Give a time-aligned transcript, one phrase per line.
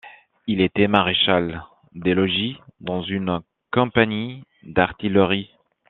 [0.47, 1.63] Il était maréchal
[1.93, 3.39] des logis dans une
[3.71, 5.51] compagnie d'artillerie.